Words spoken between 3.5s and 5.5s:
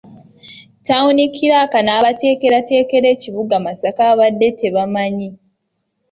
Masaka babadde tebamanyi.